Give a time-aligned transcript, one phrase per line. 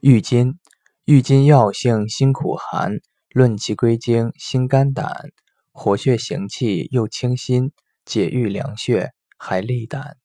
[0.00, 0.58] 郁金
[1.06, 2.98] 郁金药性辛苦寒，
[3.30, 5.30] 论其归经，心肝胆，
[5.72, 7.72] 活血行气又清心，
[8.04, 10.18] 解郁凉血，还利胆。